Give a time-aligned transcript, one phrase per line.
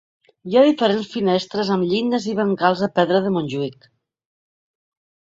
[0.51, 3.87] Hi ha diferents finestres amb llindes i brancals de pedra de Montjuïc.